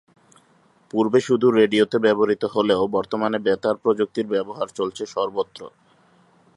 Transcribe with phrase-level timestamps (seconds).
[0.93, 5.61] পূর্বে শুধু রেডিওতে ব্যবহৃত হলেও বর্তমানে বেতার প্রযুক্তির ব্যবহার চলছে সর্বত্র।